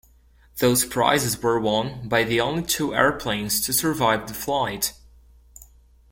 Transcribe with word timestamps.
Those 0.57 0.83
prizes 0.83 1.43
were 1.43 1.59
won 1.59 2.09
by 2.09 2.23
the 2.23 2.41
only 2.41 2.63
two 2.63 2.95
airplanes 2.95 3.61
to 3.61 3.71
survive 3.71 4.27
the 4.27 4.33
flight. 4.33 4.93